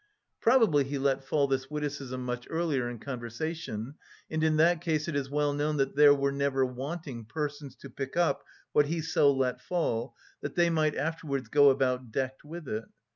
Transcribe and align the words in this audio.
Probably 0.39 0.83
he 0.83 0.97
let 0.97 1.23
fall 1.23 1.45
this 1.45 1.69
witticism 1.69 2.25
much 2.25 2.47
earlier 2.49 2.89
in 2.89 2.97
conversation, 2.97 3.93
and 4.31 4.43
in 4.43 4.57
that 4.57 4.81
case 4.81 5.07
it 5.07 5.15
is 5.15 5.29
well 5.29 5.53
known 5.53 5.77
that 5.77 5.95
there 5.95 6.15
were 6.15 6.31
never 6.31 6.65
wanting 6.65 7.23
persons 7.25 7.75
to 7.75 7.87
pick 7.91 8.17
up 8.17 8.43
what 8.71 8.87
he 8.87 8.99
so 8.99 9.31
let 9.31 9.61
fall 9.61 10.15
that 10.41 10.55
they 10.55 10.71
might 10.71 10.95
afterwards 10.95 11.49
go 11.49 11.69
about 11.69 12.11
decked 12.11 12.43
with 12.43 12.67
it. 12.67 12.85